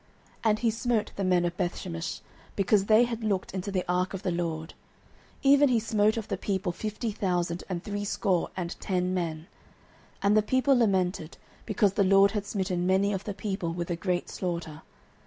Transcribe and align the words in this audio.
09:006:019 0.43 0.49
And 0.49 0.59
he 0.59 0.71
smote 0.71 1.11
the 1.15 1.23
men 1.23 1.45
of 1.45 1.57
Bethshemesh, 1.57 2.21
because 2.55 2.85
they 2.87 3.03
had 3.03 3.23
looked 3.23 3.53
into 3.53 3.69
the 3.71 3.85
ark 3.87 4.15
of 4.15 4.23
the 4.23 4.31
LORD, 4.31 4.73
even 5.43 5.69
he 5.69 5.79
smote 5.79 6.17
of 6.17 6.27
the 6.27 6.37
people 6.39 6.71
fifty 6.71 7.11
thousand 7.11 7.63
and 7.69 7.83
threescore 7.83 8.49
and 8.57 8.75
ten 8.79 9.13
men: 9.13 9.45
and 10.23 10.35
the 10.35 10.41
people 10.41 10.75
lamented, 10.75 11.37
because 11.67 11.93
the 11.93 12.03
LORD 12.03 12.31
had 12.31 12.47
smitten 12.47 12.87
many 12.87 13.13
of 13.13 13.25
the 13.25 13.35
people 13.35 13.73
with 13.73 13.91
a 13.91 13.95
great 13.95 14.27
slaughter. 14.27 14.81